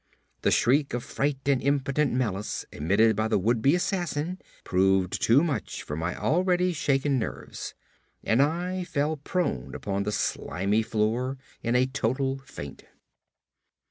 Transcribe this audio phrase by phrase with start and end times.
[0.41, 5.43] The shriek of fright and impotent malice emitted by the would be assassin proved too
[5.43, 7.75] much for my already shaken nerves,
[8.23, 12.85] and I fell prone upon the slimy floor in a total faint.